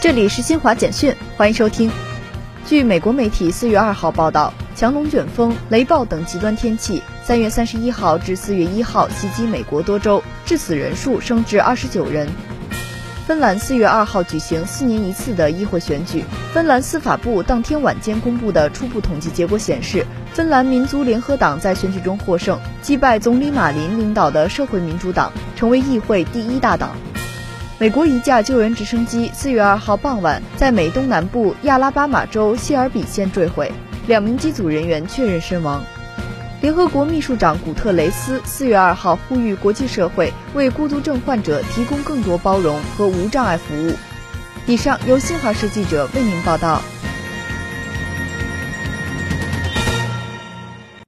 [0.00, 1.90] 这里是新华简讯，欢迎收听。
[2.64, 12.26] 据美国媒体四月二号报道，强龙卷风、雷暴等极端天气，三月三十一号至四月一号袭击美国多州，致死人数升至二十九人。
[13.26, 26.96] 芬兰四月二号举行四年一次的议会选举，芬兰司法部当天晚间公布的初步统计结果显示，芬兰民族联合党在选举中获胜，击败总理马林领导的社会民主党，成为议会第一大党。
[27.80, 33.72] 美国一架救援直升机四月二号傍晚在美东南部亚拉巴马州谢尔比县坠毁，
[34.06, 35.82] 两名机组人员确认身亡。
[36.60, 43.94] 联合国秘书长古特雷斯四月二号呼吁国际社会为孤独症患者提供更多包容和无障碍服务。
[44.66, 46.82] 以上由新华社记者为您报道。